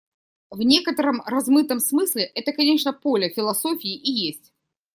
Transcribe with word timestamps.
В 0.49 0.63
некотором 0.63 1.21
размытом 1.27 1.79
смысле 1.79 2.23
это, 2.23 2.53
конечно, 2.53 2.91
поле 2.91 3.29
философии 3.29 3.93
и 3.95 4.09
есть. 4.11 4.51